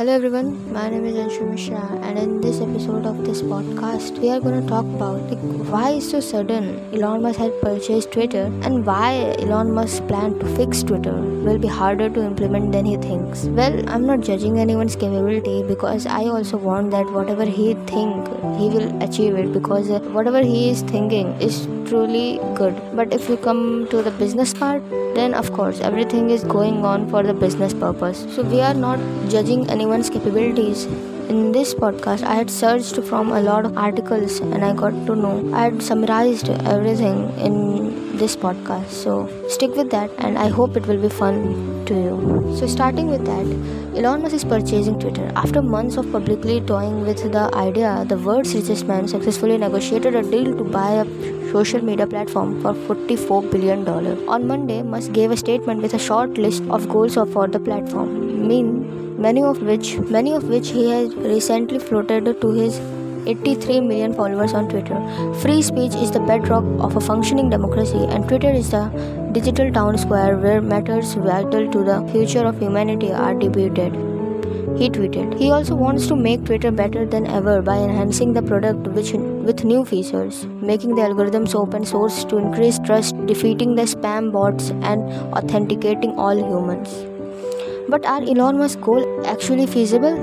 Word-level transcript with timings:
Hello 0.00 0.14
everyone, 0.14 0.72
my 0.72 0.88
name 0.88 1.04
is 1.04 1.14
Anshu 1.14 1.46
Mishra, 1.46 1.82
and 2.00 2.18
in 2.18 2.40
this 2.40 2.58
episode 2.62 3.04
of 3.04 3.22
this 3.22 3.42
podcast, 3.42 4.18
we 4.18 4.30
are 4.30 4.40
going 4.40 4.58
to 4.58 4.66
talk 4.66 4.86
about 4.86 5.20
like, 5.28 5.42
why 5.70 5.98
so 5.98 6.20
sudden 6.20 6.80
Elon 6.94 7.20
Musk 7.20 7.38
had 7.38 7.60
purchased 7.60 8.10
Twitter 8.10 8.44
and 8.62 8.86
why 8.86 9.36
Elon 9.40 9.74
Musk's 9.74 10.00
plan 10.00 10.38
to 10.38 10.46
fix 10.56 10.82
Twitter 10.82 11.12
will 11.12 11.58
be 11.58 11.68
harder 11.68 12.08
to 12.08 12.22
implement 12.22 12.72
than 12.72 12.86
he 12.86 12.96
thinks. 12.96 13.44
Well, 13.44 13.78
I'm 13.90 14.06
not 14.06 14.20
judging 14.20 14.58
anyone's 14.58 14.96
capability 14.96 15.62
because 15.64 16.06
I 16.06 16.24
also 16.24 16.56
want 16.56 16.92
that 16.92 17.12
whatever 17.12 17.44
he 17.44 17.74
think 17.92 18.26
he 18.58 18.70
will 18.70 19.02
achieve 19.02 19.34
it 19.34 19.52
because 19.52 19.90
whatever 20.14 20.40
he 20.40 20.70
is 20.70 20.80
thinking 20.80 21.38
is 21.42 21.66
truly 21.90 22.40
good. 22.54 22.80
But 22.94 23.12
if 23.12 23.28
you 23.28 23.36
come 23.36 23.88
to 23.90 24.02
the 24.02 24.10
business 24.22 24.54
part, 24.54 24.82
then 25.14 25.34
of 25.34 25.52
course 25.52 25.80
everything 25.80 26.30
is 26.30 26.44
going 26.44 26.84
on 26.84 27.08
for 27.10 27.22
the 27.22 27.34
business 27.34 27.74
purpose. 27.74 28.26
So 28.34 28.42
we 28.42 28.60
are 28.60 28.74
not 28.74 29.00
judging 29.28 29.68
anyone's 29.68 30.08
capabilities. 30.08 30.84
In 31.32 31.52
this 31.52 31.74
podcast, 31.74 32.24
I 32.24 32.34
had 32.34 32.50
searched 32.50 33.02
from 33.08 33.30
a 33.30 33.40
lot 33.40 33.64
of 33.64 33.76
articles 33.76 34.40
and 34.40 34.64
I 34.64 34.72
got 34.72 34.94
to 35.10 35.16
know. 35.16 35.34
I 35.54 35.64
had 35.64 35.82
summarized 35.82 36.48
everything 36.48 37.18
in 37.38 38.16
this 38.16 38.36
podcast. 38.36 38.90
So 38.90 39.28
stick 39.48 39.76
with 39.76 39.90
that 39.90 40.10
and 40.18 40.38
I 40.38 40.48
hope 40.48 40.76
it 40.76 40.86
will 40.86 41.00
be 41.00 41.08
fun 41.08 41.70
to 41.86 41.94
you. 41.94 42.56
So, 42.56 42.66
starting 42.66 43.08
with 43.10 43.24
that, 43.26 43.46
Elon 43.98 44.22
Musk 44.22 44.34
is 44.34 44.44
purchasing 44.44 44.98
Twitter. 44.98 45.30
After 45.34 45.62
months 45.62 45.96
of 45.96 46.10
publicly 46.12 46.60
toying 46.60 47.00
with 47.02 47.22
the 47.32 47.44
idea, 47.54 48.04
the 48.08 48.18
world's 48.18 48.54
richest 48.54 48.86
man 48.86 49.08
successfully 49.08 49.58
negotiated 49.58 50.14
a 50.14 50.22
deal 50.22 50.56
to 50.56 50.64
buy 50.64 50.90
a 51.02 51.04
social 51.52 51.82
media 51.82 52.06
platform 52.06 52.60
for 52.62 52.74
$44 52.74 53.50
billion. 53.50 53.86
On 54.28 54.46
Monday, 54.46 54.82
Musk 54.82 55.12
gave 55.12 55.30
a 55.30 55.36
statement 55.36 55.82
with 55.82 55.94
a 55.94 55.98
short 55.98 56.38
list 56.38 56.62
of 56.70 56.88
goals 56.88 57.14
for 57.14 57.48
the 57.48 57.60
platform. 57.60 58.48
Mean 58.48 59.20
many 59.20 59.42
of 59.42 59.60
which 59.62 59.98
many 60.16 60.32
of 60.32 60.44
which 60.44 60.70
he 60.70 60.88
has 60.90 61.14
recently 61.14 61.78
floated 61.78 62.40
to 62.40 62.52
his 62.52 62.80
83 63.26 63.80
million 63.80 64.14
followers 64.14 64.54
on 64.54 64.68
Twitter. 64.68 64.98
Free 65.40 65.62
speech 65.62 65.94
is 65.94 66.10
the 66.10 66.20
bedrock 66.20 66.64
of 66.80 66.96
a 66.96 67.00
functioning 67.00 67.50
democracy, 67.50 68.04
and 68.08 68.26
Twitter 68.26 68.50
is 68.50 68.70
the 68.70 68.84
digital 69.32 69.70
town 69.70 69.98
square 69.98 70.36
where 70.36 70.60
matters 70.60 71.14
vital 71.14 71.70
to 71.70 71.84
the 71.84 71.98
future 72.12 72.46
of 72.46 72.58
humanity 72.58 73.12
are 73.12 73.34
debated. 73.34 73.94
He 74.78 74.88
tweeted. 74.88 75.38
He 75.38 75.50
also 75.50 75.74
wants 75.74 76.06
to 76.06 76.16
make 76.16 76.46
Twitter 76.46 76.70
better 76.70 77.04
than 77.04 77.26
ever 77.26 77.60
by 77.60 77.76
enhancing 77.76 78.32
the 78.32 78.42
product 78.42 78.86
which, 78.88 79.12
with 79.50 79.64
new 79.64 79.84
features, 79.84 80.46
making 80.70 80.94
the 80.96 81.02
algorithms 81.02 81.54
open 81.60 81.84
source 81.84 82.24
to 82.24 82.36
increase 82.38 82.78
trust, 82.88 83.16
defeating 83.26 83.74
the 83.74 83.86
spam 83.92 84.30
bots, 84.34 84.70
and 84.90 85.12
authenticating 85.38 86.12
all 86.16 86.42
humans. 86.50 86.92
But 87.88 88.06
are 88.06 88.22
Elon 88.22 88.58
Musk's 88.58 88.82
goals 88.88 89.26
actually 89.26 89.66
feasible? 89.66 90.18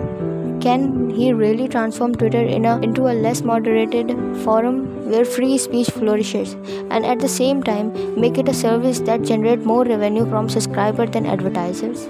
Can 0.62 1.10
he 1.10 1.34
really 1.34 1.68
transform 1.68 2.14
Twitter 2.16 2.44
in 2.58 2.66
a, 2.66 2.78
into 2.80 3.08
a 3.08 3.16
less 3.26 3.42
moderated 3.42 4.16
forum 4.46 4.78
where 5.12 5.26
free 5.26 5.58
speech 5.58 5.90
flourishes 5.90 6.54
and 6.90 7.06
at 7.06 7.20
the 7.20 7.28
same 7.28 7.62
time 7.62 7.92
make 8.20 8.38
it 8.38 8.48
a 8.48 8.54
service 8.54 9.02
that 9.02 9.24
generates 9.24 9.66
more 9.66 9.84
revenue 9.84 10.26
from 10.30 10.48
subscribers 10.48 11.10
than 11.12 11.26
advertisers? 11.26 12.08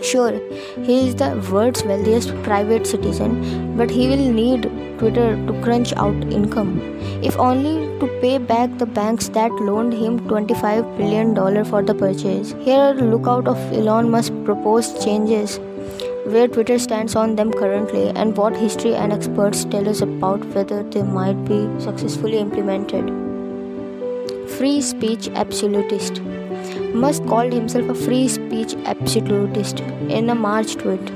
Sure, 0.00 0.40
he 0.84 1.08
is 1.08 1.16
the 1.16 1.30
world's 1.50 1.82
wealthiest 1.82 2.32
private 2.44 2.86
citizen, 2.86 3.76
but 3.76 3.90
he 3.90 4.06
will 4.06 4.32
need 4.32 4.62
Twitter 4.98 5.34
to 5.46 5.60
crunch 5.62 5.92
out 5.94 6.14
income, 6.32 6.80
if 7.22 7.36
only 7.36 7.86
to 7.98 8.06
pay 8.20 8.38
back 8.38 8.78
the 8.78 8.86
banks 8.86 9.28
that 9.30 9.50
loaned 9.50 9.92
him 9.92 10.20
$25 10.20 10.96
billion 10.96 11.64
for 11.64 11.82
the 11.82 11.94
purchase. 11.94 12.54
Here, 12.60 12.94
look 12.94 13.26
out 13.26 13.48
of 13.48 13.58
Elon 13.72 14.08
Musk's 14.10 14.36
proposed 14.44 15.02
changes, 15.02 15.58
where 16.26 16.46
Twitter 16.46 16.78
stands 16.78 17.16
on 17.16 17.34
them 17.34 17.52
currently, 17.52 18.10
and 18.10 18.36
what 18.36 18.56
history 18.56 18.94
and 18.94 19.12
experts 19.12 19.64
tell 19.64 19.88
us 19.88 20.00
about 20.00 20.44
whether 20.54 20.84
they 20.84 21.02
might 21.02 21.44
be 21.44 21.68
successfully 21.80 22.38
implemented. 22.38 23.08
Free 24.50 24.80
speech 24.80 25.28
absolutist. 25.34 26.22
Musk 26.94 27.24
called 27.26 27.52
himself 27.52 27.88
a 27.88 27.94
free 27.94 28.28
speech 28.28 28.74
absolutist 28.86 29.80
in 30.08 30.30
a 30.30 30.34
March 30.34 30.74
tweet. 30.76 31.12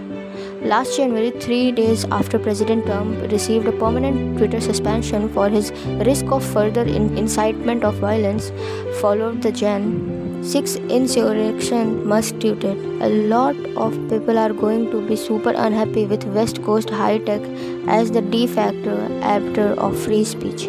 Last 0.62 0.96
January, 0.96 1.30
three 1.30 1.72
days 1.72 2.04
after 2.04 2.38
President 2.38 2.86
Trump 2.86 3.20
received 3.32 3.66
a 3.66 3.72
permanent 3.72 4.38
Twitter 4.38 4.60
suspension 4.60 5.28
for 5.32 5.48
his 5.48 5.72
risk 6.06 6.26
of 6.26 6.44
further 6.44 6.82
in- 6.82 7.16
incitement 7.18 7.84
of 7.84 7.94
violence, 7.96 8.52
followed 9.00 9.42
the 9.42 9.50
Jan 9.50 10.44
6 10.44 10.76
insurrection, 10.76 12.06
Musk 12.06 12.34
tweeted. 12.36 13.00
A 13.00 13.08
lot 13.08 13.56
of 13.76 13.92
people 14.08 14.38
are 14.38 14.52
going 14.52 14.90
to 14.90 15.00
be 15.00 15.16
super 15.16 15.52
unhappy 15.56 16.06
with 16.06 16.24
West 16.24 16.62
Coast 16.62 16.90
high 16.90 17.18
tech 17.18 17.40
as 17.86 18.10
the 18.10 18.20
de 18.20 18.46
facto 18.46 18.96
arbiter 19.22 19.74
of 19.78 19.98
free 19.98 20.24
speech. 20.24 20.68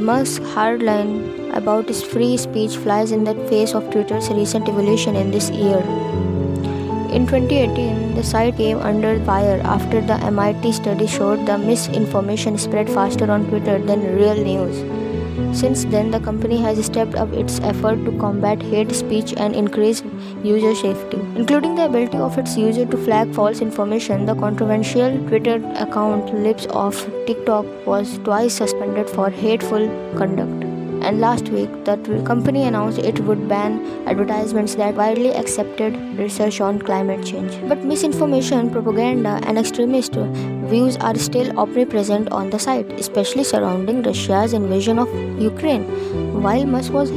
Musk's 0.00 0.38
hardline 0.52 1.54
about 1.54 1.86
his 1.86 2.02
free 2.02 2.36
speech 2.36 2.76
flies 2.76 3.12
in 3.12 3.24
the 3.24 3.34
face 3.48 3.74
of 3.74 3.90
Twitter's 3.90 4.30
recent 4.30 4.68
evolution 4.68 5.14
in 5.14 5.30
this 5.30 5.50
year. 5.50 5.80
In 7.12 7.26
2018, 7.26 8.14
the 8.14 8.22
site 8.22 8.56
came 8.56 8.78
under 8.78 9.22
fire 9.24 9.60
after 9.62 10.00
the 10.00 10.14
MIT 10.14 10.72
study 10.72 11.06
showed 11.06 11.44
the 11.44 11.58
misinformation 11.58 12.56
spread 12.56 12.88
faster 12.88 13.30
on 13.30 13.46
Twitter 13.48 13.78
than 13.78 14.16
real 14.16 14.42
news. 14.42 15.00
Since 15.52 15.84
then, 15.86 16.12
the 16.12 16.20
company 16.20 16.58
has 16.58 16.84
stepped 16.84 17.16
up 17.16 17.32
its 17.32 17.58
effort 17.60 18.04
to 18.04 18.12
combat 18.18 18.62
hate 18.62 18.92
speech 18.92 19.34
and 19.36 19.56
increase 19.56 20.02
user 20.44 20.74
safety, 20.74 21.18
including 21.34 21.74
the 21.74 21.86
ability 21.86 22.18
of 22.18 22.38
its 22.38 22.56
users 22.56 22.88
to 22.90 22.96
flag 22.96 23.34
false 23.34 23.60
information. 23.60 24.26
The 24.26 24.34
controversial 24.36 25.18
Twitter 25.26 25.56
account 25.74 26.32
Libs 26.32 26.66
of 26.66 26.94
TikTok 27.26 27.66
was 27.84 28.18
twice 28.18 28.54
suspended 28.54 28.79
for 29.08 29.30
hateful 29.30 29.88
conduct 30.16 30.70
and 31.02 31.20
last 31.20 31.48
week 31.48 31.70
the 31.84 31.96
company 32.26 32.64
announced 32.64 32.98
it 32.98 33.20
would 33.20 33.48
ban 33.48 33.78
advertisements 34.06 34.74
that 34.74 34.94
widely 34.94 35.30
accepted 35.34 35.96
research 36.18 36.60
on 36.60 36.78
climate 36.78 37.24
change. 37.24 37.58
But 37.68 37.84
misinformation, 37.84 38.70
propaganda, 38.70 39.40
and 39.44 39.58
extremist 39.58 40.12
views 40.12 40.96
are 40.98 41.16
still 41.16 41.58
omnipresent 41.58 42.30
on 42.30 42.50
the 42.50 42.58
site, 42.58 42.90
especially 42.92 43.44
surrounding 43.44 44.02
Russia's 44.02 44.52
invasion 44.52 44.98
of 44.98 45.08
Ukraine. 45.40 45.84
While 46.42 46.66
Musk 46.66 46.92
was 46.92 47.10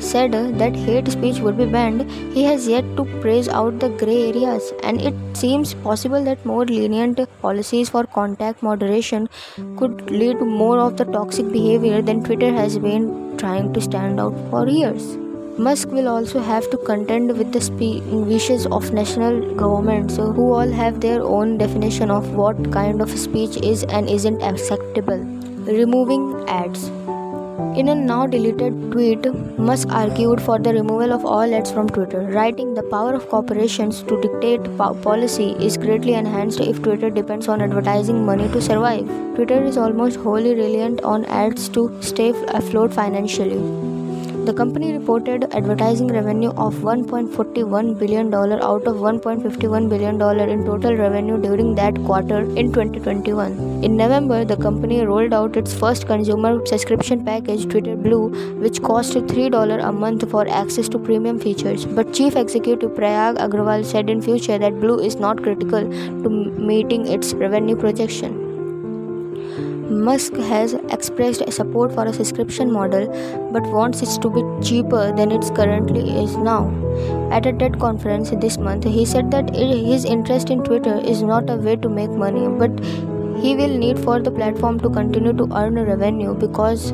said 0.00 0.32
that 0.32 0.74
hate 0.74 1.08
speech 1.08 1.38
would 1.38 1.56
be 1.56 1.66
banned, 1.66 2.10
he 2.32 2.42
has 2.44 2.66
yet 2.66 2.84
to 2.96 3.04
praise 3.20 3.48
out 3.48 3.78
the 3.78 3.90
gray 3.90 4.28
areas, 4.30 4.72
and 4.82 5.00
it 5.00 5.14
seems 5.36 5.74
possible 5.74 6.24
that 6.24 6.44
more 6.44 6.64
lenient 6.64 7.20
policies 7.40 7.90
for 7.90 8.04
contact 8.04 8.62
moderation 8.62 9.28
could 9.76 10.10
lead 10.10 10.38
to 10.38 10.44
more 10.44 10.78
of 10.78 10.96
the 10.96 11.04
toxic 11.04 11.50
behavior 11.52 12.02
than 12.02 12.24
Twitter 12.24 12.52
has 12.52 12.78
been 12.78 13.36
trying 13.36 13.72
to 13.72 13.80
stand 13.80 14.18
out 14.18 14.34
for 14.50 14.68
years. 14.68 15.16
Musk 15.58 15.90
will 15.90 16.08
also 16.08 16.40
have 16.40 16.70
to 16.70 16.78
contend 16.78 17.36
with 17.36 17.52
the 17.52 17.60
spe- 17.60 18.02
wishes 18.32 18.66
of 18.66 18.92
national 18.92 19.54
governments 19.56 20.18
uh, 20.18 20.26
who 20.32 20.52
all 20.52 20.70
have 20.70 21.00
their 21.00 21.22
own 21.22 21.58
definition 21.58 22.10
of 22.10 22.34
what 22.34 22.72
kind 22.72 23.02
of 23.02 23.10
speech 23.10 23.58
is 23.58 23.84
and 23.84 24.08
isn't 24.08 24.40
acceptable. 24.42 25.18
Removing 25.66 26.48
ads. 26.48 26.90
In 27.80 27.88
a 27.88 27.94
now 27.94 28.26
deleted 28.26 28.90
tweet, 28.90 29.26
Musk 29.58 29.88
argued 29.90 30.40
for 30.40 30.58
the 30.58 30.72
removal 30.72 31.12
of 31.12 31.24
all 31.24 31.54
ads 31.54 31.70
from 31.70 31.88
Twitter, 31.88 32.22
writing 32.22 32.74
the 32.74 32.82
power 32.82 33.14
of 33.14 33.28
corporations 33.28 34.02
to 34.04 34.20
dictate 34.20 34.64
policy 34.78 35.52
is 35.52 35.76
greatly 35.76 36.14
enhanced 36.14 36.60
if 36.60 36.82
Twitter 36.82 37.10
depends 37.10 37.48
on 37.48 37.60
advertising 37.60 38.24
money 38.24 38.48
to 38.48 38.60
survive. 38.60 39.06
Twitter 39.34 39.62
is 39.62 39.76
almost 39.76 40.16
wholly 40.16 40.54
reliant 40.54 41.02
on 41.02 41.24
ads 41.26 41.68
to 41.68 41.96
stay 42.02 42.30
afloat 42.48 42.92
financially. 42.92 43.99
The 44.46 44.54
company 44.54 44.92
reported 44.94 45.54
advertising 45.54 46.08
revenue 46.08 46.48
of 46.50 46.74
$1.41 46.76 47.98
billion 47.98 48.32
out 48.32 48.86
of 48.86 48.96
$1.51 48.96 49.88
billion 49.90 50.14
in 50.48 50.64
total 50.64 50.96
revenue 50.96 51.40
during 51.40 51.74
that 51.74 51.94
quarter 52.06 52.38
in 52.56 52.72
2021. 52.72 53.84
In 53.84 53.98
November, 53.98 54.46
the 54.46 54.56
company 54.56 55.04
rolled 55.04 55.34
out 55.34 55.58
its 55.58 55.74
first 55.74 56.06
consumer 56.06 56.64
subscription 56.64 57.22
package, 57.22 57.68
Twitter 57.68 57.96
Blue, 57.96 58.30
which 58.60 58.82
cost 58.82 59.12
$3 59.12 59.88
a 59.88 59.92
month 59.92 60.30
for 60.30 60.48
access 60.48 60.88
to 60.88 60.98
premium 60.98 61.38
features. 61.38 61.84
But 61.84 62.14
Chief 62.14 62.34
Executive 62.34 62.92
Parag 62.92 63.36
Agrawal 63.36 63.84
said 63.84 64.08
in 64.08 64.22
future 64.22 64.58
that 64.58 64.80
Blue 64.80 65.00
is 65.00 65.16
not 65.16 65.42
critical 65.42 65.82
to 65.82 66.28
meeting 66.30 67.06
its 67.06 67.34
revenue 67.34 67.76
projection. 67.76 68.46
Musk 69.90 70.34
has 70.34 70.74
expressed 70.90 71.52
support 71.52 71.92
for 71.92 72.04
a 72.04 72.12
subscription 72.12 72.70
model 72.72 73.08
but 73.52 73.66
wants 73.72 74.02
it 74.02 74.22
to 74.22 74.30
be 74.30 74.42
cheaper 74.64 75.12
than 75.16 75.32
it 75.32 75.42
currently 75.56 76.22
is 76.22 76.36
now. 76.36 76.70
At 77.32 77.46
a 77.46 77.52
TED 77.52 77.80
conference 77.80 78.30
this 78.30 78.56
month, 78.56 78.84
he 78.84 79.04
said 79.04 79.32
that 79.32 79.52
his 79.52 80.04
interest 80.04 80.48
in 80.48 80.62
Twitter 80.62 80.96
is 80.98 81.22
not 81.22 81.50
a 81.50 81.56
way 81.56 81.74
to 81.74 81.88
make 81.88 82.10
money, 82.10 82.46
but 82.46 82.70
he 83.42 83.54
will 83.56 83.76
need 83.76 83.98
for 83.98 84.20
the 84.20 84.30
platform 84.30 84.78
to 84.80 84.90
continue 84.90 85.32
to 85.32 85.48
earn 85.54 85.74
revenue 85.74 86.34
because 86.34 86.90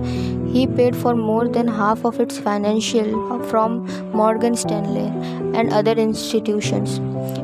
he 0.52 0.66
paid 0.66 0.96
for 0.96 1.14
more 1.14 1.48
than 1.48 1.66
half 1.68 2.04
of 2.04 2.20
its 2.20 2.38
financial 2.38 3.42
from 3.48 3.86
Morgan 4.12 4.56
Stanley 4.56 5.08
and 5.58 5.72
other 5.72 5.92
institutions. 5.92 6.98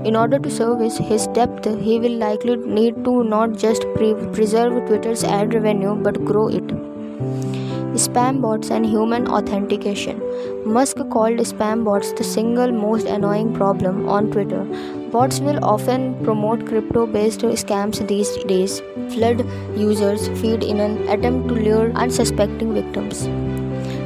In 0.07 0.17
order 0.17 0.39
to 0.39 0.51
service 0.51 0.97
his 0.99 1.27
debt, 1.29 1.65
he 1.65 1.99
will 1.99 2.17
likely 2.17 2.57
need 2.57 3.05
to 3.05 3.25
not 3.25 3.57
just 3.57 3.83
pre- 3.95 4.15
preserve 4.39 4.87
Twitter's 4.87 5.25
ad 5.25 5.55
revenue 5.55 5.95
but 5.95 6.25
grow 6.25 6.49
it. 6.49 6.92
Spam 7.95 8.41
bots 8.41 8.71
and 8.71 8.87
human 8.87 9.27
authentication. 9.29 10.21
Musk 10.65 10.97
called 11.11 11.39
spam 11.49 11.85
bots 11.85 12.13
the 12.15 12.25
single 12.25 12.73
most 12.73 13.07
annoying 13.07 13.53
problem 13.53 14.09
on 14.09 14.31
Twitter. 14.31 14.65
Bots 15.11 15.41
will 15.41 15.63
often 15.63 16.15
promote 16.25 16.67
crypto 16.67 17.07
based 17.07 17.41
scams 17.41 18.07
these 18.09 18.31
days, 18.45 18.81
flood 19.11 19.45
users' 19.77 20.29
feed 20.41 20.63
in 20.63 20.81
an 20.81 21.07
attempt 21.09 21.49
to 21.49 21.55
lure 21.55 21.93
unsuspecting 21.93 22.73
victims. 22.73 23.27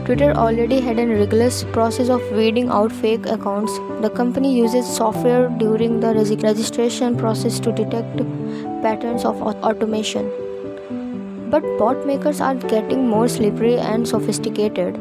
Twitter 0.05 0.33
already 0.33 0.81
had 0.81 0.99
a 0.99 1.07
rigorous 1.07 1.63
process 1.63 2.09
of 2.09 2.21
weeding 2.33 2.69
out 2.69 2.91
fake 2.91 3.27
accounts. 3.27 3.79
The 4.01 4.11
company 4.11 4.57
uses 4.57 4.85
software 4.85 5.49
during 5.49 6.01
the 6.01 6.13
registration 6.13 7.17
process 7.17 7.61
to 7.61 7.71
detect 7.71 8.17
patterns 8.83 9.25
of 9.25 9.41
automation. 9.43 10.29
But 11.57 11.79
bot 11.79 12.07
makers 12.07 12.39
are 12.43 12.55
getting 12.55 13.09
more 13.09 13.29
slippery 13.29 13.77
and 13.79 14.07
sophisticated, 14.07 14.97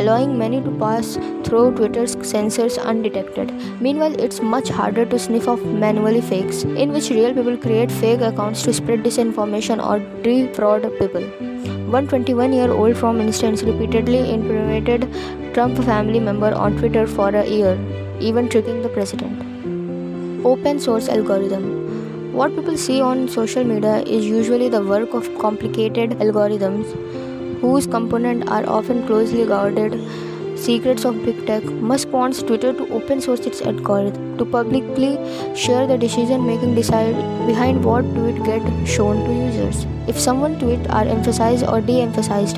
allowing 0.00 0.38
many 0.38 0.60
to 0.62 0.70
pass 0.82 1.16
through 1.42 1.72
Twitter's 1.74 2.14
sensors 2.32 2.80
undetected. 2.80 3.50
Meanwhile, 3.80 4.14
it's 4.20 4.40
much 4.40 4.68
harder 4.68 5.04
to 5.04 5.18
sniff 5.18 5.48
off 5.48 5.60
manually 5.62 6.20
fakes, 6.20 6.62
in 6.62 6.92
which 6.92 7.10
real 7.10 7.34
people 7.34 7.56
create 7.56 7.90
fake 7.90 8.20
accounts 8.20 8.62
to 8.62 8.72
spread 8.72 9.02
disinformation 9.02 9.84
or 9.84 9.98
defraud 10.22 10.88
people. 11.00 11.24
One 11.96 12.06
21 12.06 12.52
year 12.52 12.70
old 12.70 12.96
from 12.96 13.20
instance 13.20 13.64
repeatedly 13.64 14.20
impersonated 14.32 15.08
Trump 15.54 15.76
family 15.78 16.20
member 16.20 16.54
on 16.54 16.78
Twitter 16.78 17.08
for 17.08 17.30
a 17.30 17.44
year, 17.44 17.76
even 18.20 18.48
tricking 18.48 18.80
the 18.82 18.90
president. 18.90 20.46
Open 20.46 20.78
source 20.78 21.08
algorithm 21.08 21.85
what 22.36 22.54
people 22.54 22.76
see 22.76 23.00
on 23.00 23.26
social 23.34 23.64
media 23.64 24.00
is 24.14 24.26
usually 24.26 24.68
the 24.68 24.80
work 24.88 25.14
of 25.18 25.28
complicated 25.38 26.10
algorithms 26.24 26.90
whose 27.60 27.86
components 27.86 28.46
are 28.56 28.68
often 28.68 29.06
closely 29.06 29.46
guarded 29.46 29.94
secrets 30.58 31.06
of 31.06 31.24
big 31.24 31.46
tech. 31.46 31.64
Musk 31.64 32.08
wants 32.08 32.42
Twitter 32.42 32.74
to 32.74 32.88
open 32.92 33.22
source 33.22 33.40
its 33.40 33.62
algorithm 33.62 34.36
to 34.36 34.44
publicly 34.44 35.16
share 35.54 35.86
the 35.86 35.96
decision 35.96 36.46
making 36.46 36.74
behind 36.74 37.82
what 37.82 38.04
tweet 38.14 38.44
get 38.44 38.86
shown 38.86 39.24
to 39.24 39.32
users. 39.32 39.86
If 40.06 40.18
someone 40.18 40.58
tweet 40.58 40.86
are 40.90 41.04
emphasized 41.04 41.64
or 41.66 41.80
de-emphasized, 41.80 42.56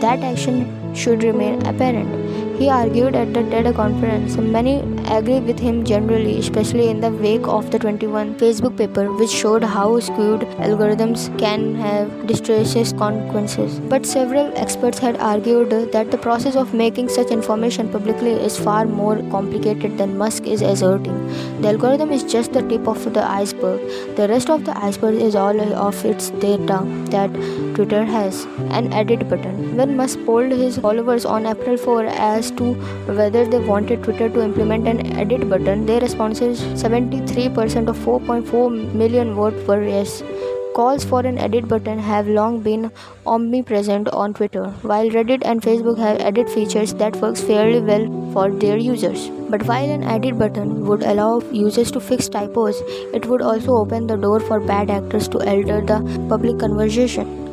that 0.00 0.24
action 0.24 0.94
should 0.94 1.22
remain 1.22 1.64
apparent. 1.66 2.58
He 2.58 2.68
argued 2.68 3.14
at 3.14 3.32
the 3.32 3.44
TED 3.44 3.74
conference. 3.76 4.36
Many 4.36 4.82
agree 5.10 5.40
with 5.40 5.58
him 5.58 5.84
generally, 5.84 6.38
especially 6.38 6.88
in 6.88 7.00
the 7.00 7.10
wake 7.10 7.46
of 7.46 7.70
the 7.70 7.78
21 7.78 8.36
Facebook 8.36 8.76
paper, 8.76 9.12
which 9.12 9.30
showed 9.30 9.64
how 9.64 9.98
skewed 10.00 10.42
algorithms 10.66 11.26
can 11.38 11.74
have 11.74 12.26
disastrous 12.26 12.92
consequences. 12.92 13.80
But 13.80 14.06
several 14.06 14.52
experts 14.56 14.98
had 14.98 15.16
argued 15.16 15.70
that 15.92 16.10
the 16.10 16.18
process 16.18 16.56
of 16.56 16.74
making 16.74 17.08
such 17.08 17.30
information 17.30 17.90
publicly 17.90 18.32
is 18.32 18.58
far 18.58 18.86
more 18.86 19.16
complicated 19.30 19.98
than 19.98 20.16
Musk 20.16 20.44
is 20.44 20.62
asserting. 20.62 21.18
The 21.60 21.68
algorithm 21.68 22.12
is 22.12 22.22
just 22.24 22.52
the 22.52 22.62
tip 22.62 22.86
of 22.86 23.12
the 23.12 23.24
iceberg. 23.24 23.80
The 24.16 24.28
rest 24.28 24.50
of 24.50 24.64
the 24.64 24.76
iceberg 24.78 25.14
is 25.16 25.34
all 25.34 25.60
of 25.60 26.04
its 26.04 26.30
data 26.30 26.82
that 27.10 27.30
Twitter 27.74 28.04
has 28.04 28.44
an 28.70 28.92
edit 28.92 29.28
button. 29.28 29.76
When 29.76 29.96
Musk 29.96 30.18
polled 30.24 30.52
his 30.52 30.78
followers 30.78 31.24
on 31.24 31.46
April 31.46 31.76
4 31.76 32.04
as 32.06 32.50
to 32.52 32.74
whether 33.06 33.44
they 33.44 33.58
wanted 33.58 34.02
Twitter 34.02 34.28
to 34.28 34.42
implement 34.42 34.86
an 34.86 34.99
edit 35.16 35.48
button, 35.48 35.86
their 35.86 36.00
responses 36.00 36.60
73% 36.82 37.88
of 37.88 37.96
4.4 37.98 38.94
million 38.94 39.34
votes 39.34 39.66
were 39.66 39.82
yes. 39.82 40.22
Calls 40.74 41.04
for 41.04 41.20
an 41.20 41.36
edit 41.36 41.66
button 41.66 41.98
have 41.98 42.28
long 42.28 42.60
been 42.60 42.92
omnipresent 43.26 44.08
on 44.08 44.32
Twitter, 44.32 44.66
while 44.82 45.10
Reddit 45.10 45.42
and 45.44 45.60
Facebook 45.60 45.98
have 45.98 46.20
edit 46.20 46.48
features 46.48 46.94
that 46.94 47.16
works 47.16 47.40
fairly 47.40 47.80
well 47.80 48.32
for 48.32 48.50
their 48.50 48.76
users. 48.76 49.28
But 49.50 49.64
while 49.64 49.90
an 49.90 50.04
edit 50.04 50.38
button 50.38 50.86
would 50.86 51.02
allow 51.02 51.40
users 51.50 51.90
to 51.90 52.00
fix 52.00 52.28
typos, 52.28 52.80
it 53.12 53.26
would 53.26 53.42
also 53.42 53.72
open 53.72 54.06
the 54.06 54.16
door 54.16 54.38
for 54.38 54.60
bad 54.60 54.90
actors 54.90 55.28
to 55.28 55.38
alter 55.38 55.80
the 55.80 56.26
public 56.28 56.60
conversation. 56.60 57.49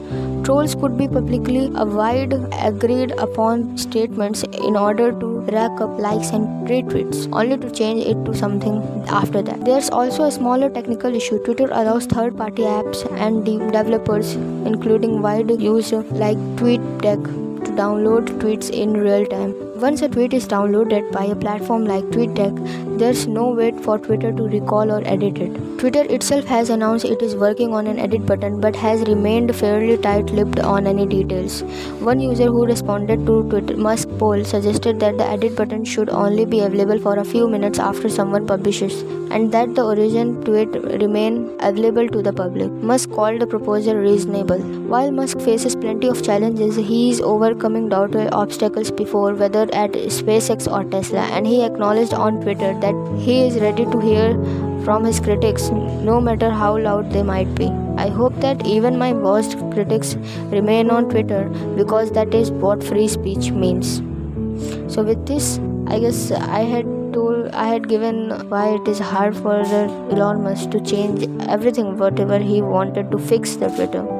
Trolls 0.47 0.75
could 0.75 0.97
be 0.97 1.09
publicly 1.09 1.69
avoid 1.75 2.33
agreed 2.53 3.11
upon 3.23 3.77
statements 3.77 4.43
in 4.43 4.77
order 4.77 5.11
to 5.11 5.27
rack 5.55 5.81
up 5.81 5.99
likes 5.99 6.29
and 6.29 6.65
retweets, 6.69 7.27
only 7.33 7.57
to 7.57 7.69
change 7.69 8.05
it 8.05 8.23
to 8.23 8.33
something 8.33 8.77
after 9.09 9.41
that. 9.41 9.65
There's 9.65 9.89
also 9.89 10.23
a 10.23 10.31
smaller 10.31 10.69
technical 10.69 11.13
issue. 11.13 11.43
Twitter 11.43 11.65
allows 11.65 12.05
third 12.05 12.37
party 12.37 12.61
apps 12.61 13.05
and 13.19 13.43
developers, 13.43 14.35
including 14.35 15.21
wide 15.21 15.51
use 15.59 15.91
like 15.91 16.37
TweetDeck, 16.55 17.25
to 17.65 17.71
download 17.71 18.29
tweets 18.39 18.69
in 18.69 18.93
real 18.93 19.25
time. 19.25 19.66
Once 19.81 20.01
a 20.01 20.09
tweet 20.09 20.33
is 20.33 20.47
downloaded 20.47 21.11
by 21.11 21.23
a 21.25 21.35
platform 21.35 21.85
like 21.85 22.03
TweetDeck, 22.05 22.97
there's 22.97 23.27
no 23.27 23.49
wait 23.49 23.79
for 23.79 23.99
Twitter 23.99 24.31
to 24.33 24.43
recall 24.43 24.91
or 24.91 25.03
edit 25.05 25.37
it. 25.37 25.53
Twitter 25.77 26.01
itself 26.11 26.45
has 26.45 26.71
announced 26.71 27.05
it 27.05 27.21
is 27.21 27.35
working 27.35 27.75
on 27.75 27.85
an 27.85 27.99
edit 27.99 28.25
button 28.25 28.59
but 28.59 28.75
has 28.75 29.01
remained 29.01 29.55
fairly 29.55 29.95
tight-lipped 29.95 30.59
on 30.59 30.87
any 30.87 31.05
details. 31.05 31.61
One 32.09 32.19
user 32.19 32.45
who 32.45 32.65
responded 32.65 33.27
to 33.27 33.43
Twitter 33.51 33.77
Musk 33.77 34.09
poll 34.17 34.43
suggested 34.43 34.99
that 35.01 35.19
the 35.19 35.27
edit 35.27 35.55
button 35.55 35.85
should 35.85 36.09
only 36.09 36.45
be 36.45 36.61
available 36.61 36.97
for 36.99 37.19
a 37.19 37.23
few 37.23 37.47
minutes 37.47 37.77
after 37.77 38.09
someone 38.09 38.47
publishes 38.47 39.03
and 39.29 39.51
that 39.51 39.75
the 39.75 39.83
origin 39.83 40.43
tweet 40.43 40.69
remain 41.03 41.55
available 41.59 42.07
to 42.07 42.23
the 42.23 42.33
public. 42.33 42.71
Musk 42.71 43.11
called 43.11 43.41
the 43.41 43.45
proposal 43.45 43.93
reasonable. 43.95 44.57
While 44.87 45.11
Musk 45.11 45.39
faces 45.41 45.75
plenty 45.75 46.07
of 46.07 46.23
challenges, 46.23 46.77
he 46.77 47.11
is 47.11 47.21
overcoming 47.21 47.89
doubtful 47.89 48.27
obstacles 48.31 48.89
before 48.89 49.35
whether 49.35 49.66
at 49.73 49.91
SpaceX 49.91 50.71
or 50.71 50.83
Tesla, 50.89 51.21
and 51.37 51.47
he 51.47 51.63
acknowledged 51.63 52.13
on 52.13 52.41
Twitter 52.41 52.73
that 52.79 52.95
he 53.19 53.41
is 53.43 53.59
ready 53.59 53.85
to 53.85 53.99
hear 53.99 54.33
from 54.83 55.03
his 55.03 55.19
critics, 55.19 55.69
no 55.69 56.19
matter 56.21 56.49
how 56.49 56.77
loud 56.77 57.11
they 57.11 57.23
might 57.23 57.53
be. 57.55 57.67
I 57.97 58.09
hope 58.09 58.35
that 58.41 58.65
even 58.65 58.97
my 58.97 59.13
worst 59.13 59.57
critics 59.71 60.15
remain 60.55 60.89
on 60.89 61.09
Twitter 61.09 61.49
because 61.75 62.11
that 62.11 62.33
is 62.33 62.51
what 62.51 62.83
free 62.83 63.07
speech 63.07 63.51
means. 63.51 63.97
So, 64.93 65.03
with 65.03 65.25
this, 65.25 65.59
I 65.87 65.99
guess 65.99 66.31
I 66.31 66.61
had 66.61 66.85
told, 67.13 67.49
I 67.49 67.67
had 67.67 67.87
given 67.87 68.29
why 68.49 68.75
it 68.75 68.87
is 68.87 68.99
hard 68.99 69.35
for 69.35 69.59
Elon 69.61 70.43
Musk 70.43 70.71
to 70.71 70.79
change 70.79 71.27
everything, 71.47 71.97
whatever 71.97 72.39
he 72.39 72.61
wanted 72.61 73.11
to 73.11 73.17
fix 73.17 73.55
the 73.55 73.67
Twitter 73.67 74.16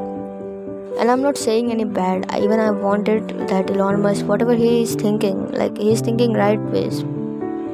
and 1.00 1.12
i'm 1.12 1.22
not 1.22 1.38
saying 1.38 1.72
any 1.72 1.86
bad. 1.86 2.26
Even 2.38 2.60
i 2.60 2.72
wanted 2.72 3.30
that 3.50 3.70
elon 3.72 4.02
musk 4.02 4.26
whatever 4.26 4.56
he 4.56 4.82
is 4.82 4.96
thinking 4.96 5.40
like 5.52 5.78
he 5.78 5.92
is 5.92 6.02
thinking 6.02 6.34
right 6.34 6.60
ways. 6.76 7.04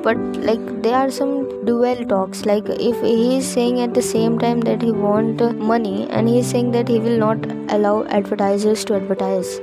But 0.05 0.17
like 0.47 0.63
there 0.83 0.95
are 0.95 1.09
some 1.09 1.65
dual 1.65 2.03
talks. 2.05 2.45
Like 2.45 2.67
if 2.67 2.99
he 3.01 3.37
is 3.37 3.47
saying 3.47 3.79
at 3.79 3.93
the 3.93 4.01
same 4.01 4.37
time 4.37 4.59
that 4.61 4.81
he 4.81 4.91
want 4.91 5.41
money 5.57 6.09
and 6.09 6.27
he 6.27 6.39
is 6.39 6.49
saying 6.49 6.71
that 6.71 6.89
he 6.89 6.99
will 6.99 7.17
not 7.17 7.45
allow 7.77 8.03
advertisers 8.19 8.83
to 8.85 8.95
advertise 8.95 9.61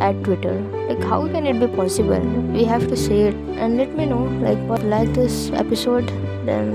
at 0.00 0.24
twitter 0.24 0.54
like 0.88 1.02
how 1.04 1.20
can 1.28 1.46
it 1.46 1.60
be 1.60 1.68
possible? 1.76 2.20
We 2.56 2.64
have 2.64 2.88
to 2.88 2.96
see 2.96 3.20
it. 3.28 3.34
And 3.34 3.76
let 3.76 3.94
me 3.94 4.06
know 4.06 4.24
like 4.48 4.58
what 4.68 4.82
like 4.96 5.12
this 5.12 5.50
episode 5.50 6.08
then 6.46 6.74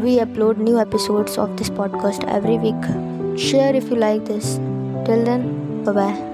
we 0.00 0.18
upload 0.18 0.58
new 0.58 0.78
episodes 0.78 1.36
of 1.36 1.56
this 1.56 1.68
podcast 1.68 2.26
every 2.28 2.58
week. 2.58 3.38
Share 3.38 3.74
if 3.74 3.90
you 3.90 3.96
like 3.96 4.24
this 4.24 4.60
Till 5.10 5.24
then, 5.24 5.42
bye 5.84 5.92
bye. 5.92 6.29